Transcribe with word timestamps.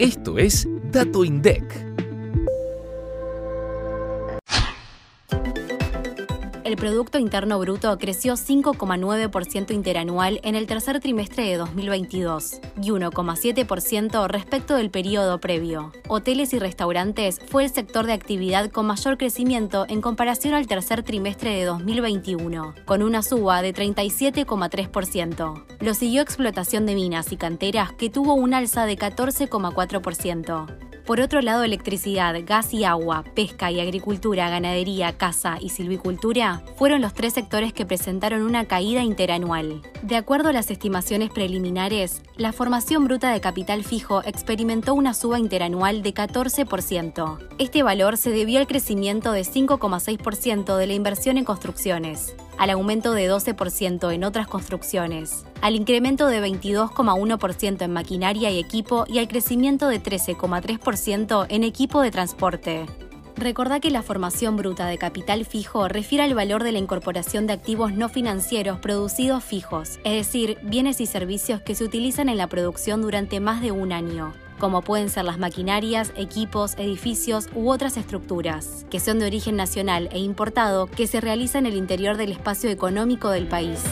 Esto 0.00 0.38
es 0.38 0.66
Dato 0.90 1.26
INDEC. 1.26 1.89
El 6.70 6.76
Producto 6.76 7.18
Interno 7.18 7.58
Bruto 7.58 7.98
creció 7.98 8.34
5,9% 8.34 9.72
interanual 9.72 10.40
en 10.44 10.54
el 10.54 10.68
tercer 10.68 11.00
trimestre 11.00 11.42
de 11.42 11.56
2022 11.56 12.60
y 12.80 12.90
1,7% 12.90 14.28
respecto 14.28 14.76
del 14.76 14.88
periodo 14.88 15.40
previo. 15.40 15.90
Hoteles 16.06 16.52
y 16.52 16.60
restaurantes 16.60 17.40
fue 17.48 17.64
el 17.64 17.70
sector 17.70 18.06
de 18.06 18.12
actividad 18.12 18.70
con 18.70 18.86
mayor 18.86 19.18
crecimiento 19.18 19.84
en 19.88 20.00
comparación 20.00 20.54
al 20.54 20.68
tercer 20.68 21.02
trimestre 21.02 21.56
de 21.56 21.64
2021, 21.64 22.74
con 22.84 23.02
una 23.02 23.24
suba 23.24 23.62
de 23.62 23.74
37,3%. 23.74 25.64
Lo 25.80 25.94
siguió 25.94 26.22
explotación 26.22 26.86
de 26.86 26.94
minas 26.94 27.32
y 27.32 27.36
canteras, 27.36 27.92
que 27.94 28.10
tuvo 28.10 28.34
un 28.34 28.54
alza 28.54 28.86
de 28.86 28.96
14,4%. 28.96 30.89
Por 31.06 31.20
otro 31.20 31.40
lado, 31.40 31.64
electricidad, 31.64 32.34
gas 32.46 32.72
y 32.72 32.84
agua, 32.84 33.24
pesca 33.34 33.70
y 33.70 33.80
agricultura, 33.80 34.48
ganadería, 34.48 35.16
caza 35.16 35.58
y 35.60 35.70
silvicultura 35.70 36.62
fueron 36.76 37.00
los 37.00 37.14
tres 37.14 37.34
sectores 37.34 37.72
que 37.72 37.86
presentaron 37.86 38.42
una 38.42 38.66
caída 38.66 39.02
interanual. 39.02 39.82
De 40.02 40.16
acuerdo 40.16 40.48
a 40.48 40.52
las 40.52 40.70
estimaciones 40.70 41.30
preliminares, 41.30 42.22
la 42.36 42.52
formación 42.52 43.04
bruta 43.04 43.32
de 43.32 43.40
capital 43.40 43.84
fijo 43.84 44.22
experimentó 44.24 44.94
una 44.94 45.14
suba 45.14 45.38
interanual 45.38 46.02
de 46.02 46.14
14%. 46.14 47.38
Este 47.58 47.82
valor 47.82 48.16
se 48.16 48.30
debió 48.30 48.60
al 48.60 48.66
crecimiento 48.66 49.32
de 49.32 49.42
5,6% 49.42 50.76
de 50.76 50.86
la 50.86 50.92
inversión 50.94 51.38
en 51.38 51.44
construcciones, 51.44 52.34
al 52.60 52.68
aumento 52.68 53.14
de 53.14 53.26
12% 53.26 54.12
en 54.12 54.22
otras 54.22 54.46
construcciones, 54.46 55.46
al 55.62 55.76
incremento 55.76 56.26
de 56.26 56.42
22,1% 56.42 57.80
en 57.80 57.90
maquinaria 57.90 58.50
y 58.50 58.58
equipo 58.58 59.06
y 59.08 59.18
al 59.18 59.28
crecimiento 59.28 59.88
de 59.88 60.02
13,3% 60.02 61.46
en 61.48 61.64
equipo 61.64 62.02
de 62.02 62.10
transporte. 62.10 62.84
Recordá 63.34 63.80
que 63.80 63.90
la 63.90 64.02
formación 64.02 64.58
bruta 64.58 64.86
de 64.88 64.98
capital 64.98 65.46
fijo 65.46 65.88
refiere 65.88 66.22
al 66.22 66.34
valor 66.34 66.62
de 66.62 66.72
la 66.72 66.78
incorporación 66.78 67.46
de 67.46 67.54
activos 67.54 67.94
no 67.94 68.10
financieros 68.10 68.78
producidos 68.78 69.42
fijos, 69.42 69.98
es 70.04 70.26
decir, 70.26 70.58
bienes 70.62 71.00
y 71.00 71.06
servicios 71.06 71.62
que 71.62 71.74
se 71.74 71.84
utilizan 71.84 72.28
en 72.28 72.36
la 72.36 72.48
producción 72.48 73.00
durante 73.00 73.40
más 73.40 73.62
de 73.62 73.70
un 73.70 73.90
año 73.90 74.34
como 74.60 74.82
pueden 74.82 75.08
ser 75.08 75.24
las 75.24 75.38
maquinarias, 75.38 76.12
equipos, 76.16 76.74
edificios 76.78 77.48
u 77.54 77.70
otras 77.70 77.96
estructuras, 77.96 78.86
que 78.90 79.00
son 79.00 79.18
de 79.18 79.26
origen 79.26 79.56
nacional 79.56 80.08
e 80.12 80.20
importado, 80.20 80.86
que 80.86 81.08
se 81.08 81.20
realiza 81.20 81.58
en 81.58 81.66
el 81.66 81.74
interior 81.74 82.16
del 82.16 82.30
espacio 82.30 82.70
económico 82.70 83.30
del 83.30 83.48
país. 83.48 83.82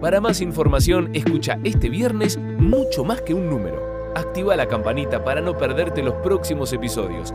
Para 0.00 0.20
más 0.20 0.40
información, 0.40 1.10
escucha 1.14 1.60
este 1.62 1.88
viernes 1.88 2.38
mucho 2.38 3.04
más 3.04 3.20
que 3.22 3.34
un 3.34 3.48
número. 3.48 4.12
Activa 4.16 4.56
la 4.56 4.66
campanita 4.66 5.22
para 5.22 5.40
no 5.40 5.56
perderte 5.56 6.02
los 6.02 6.14
próximos 6.14 6.72
episodios 6.72 7.32